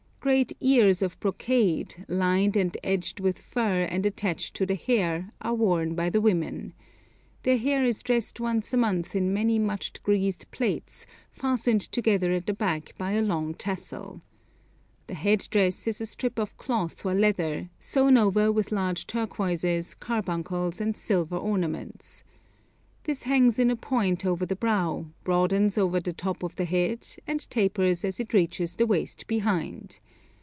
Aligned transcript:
Great 0.21 0.53
ears 0.61 1.01
of 1.01 1.19
brocade, 1.19 2.05
lined 2.07 2.55
and 2.55 2.77
edged 2.83 3.19
with 3.19 3.39
fur 3.39 3.85
and 3.85 4.05
attached 4.05 4.53
to 4.55 4.67
the 4.67 4.75
hair, 4.75 5.31
are 5.41 5.55
worn 5.55 5.95
by 5.95 6.11
the 6.11 6.21
women. 6.21 6.73
Their 7.41 7.57
hair 7.57 7.83
is 7.83 8.03
dressed 8.03 8.39
once 8.39 8.71
a 8.71 8.77
month 8.77 9.15
in 9.15 9.33
many 9.33 9.57
much 9.57 9.91
greased 10.03 10.51
plaits, 10.51 11.07
fastened 11.31 11.81
together 11.81 12.31
at 12.33 12.45
the 12.45 12.53
back 12.53 12.93
by 12.99 13.13
a 13.13 13.21
long 13.23 13.55
tassel. 13.55 14.21
The 15.07 15.15
head 15.15 15.47
dress 15.49 15.87
is 15.87 15.99
a 15.99 16.05
strip 16.05 16.37
of 16.37 16.55
cloth 16.55 17.03
or 17.03 17.15
leather, 17.15 17.71
sewn 17.79 18.15
over 18.15 18.51
with 18.51 18.71
large 18.71 19.07
turquoises, 19.07 19.95
carbuncles, 19.95 20.79
and 20.79 20.95
silver 20.95 21.35
ornaments. 21.37 22.23
This 23.05 23.23
hangs 23.23 23.57
in 23.57 23.71
a 23.71 23.75
point 23.75 24.23
over 24.27 24.45
the 24.45 24.55
brow, 24.55 25.07
broadens 25.23 25.75
over 25.79 25.99
the 25.99 26.13
top 26.13 26.43
of 26.43 26.55
the 26.57 26.65
head, 26.65 27.07
and 27.25 27.49
tapers 27.49 28.05
as 28.05 28.19
it 28.19 28.35
reaches 28.35 28.75
the 28.75 28.85
waist 28.85 29.25
behind. 29.25 29.99